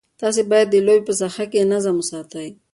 [0.21, 2.47] تاسي باید د لوبې په ساحه کې نظم وساتئ.